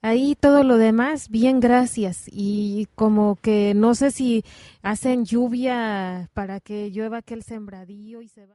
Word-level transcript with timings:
Ahí 0.00 0.36
todo 0.36 0.62
lo 0.62 0.76
demás, 0.76 1.28
bien, 1.28 1.58
gracias. 1.58 2.26
Y 2.30 2.86
como 2.94 3.36
que 3.42 3.74
no 3.74 3.96
sé 3.96 4.12
si 4.12 4.44
hacen 4.80 5.24
lluvia 5.24 6.30
para 6.34 6.60
que 6.60 6.90
llueva 6.92 7.18
aquel 7.18 7.42
sembradío 7.42 8.22
y 8.22 8.28
se 8.28 8.46
va. 8.46 8.54